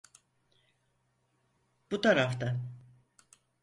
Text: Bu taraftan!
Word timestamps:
Bu 1.91 2.01
taraftan! 2.01 2.71